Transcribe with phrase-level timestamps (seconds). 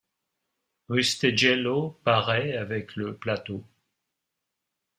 [0.89, 3.63] Rustighello paraît avec le plateau.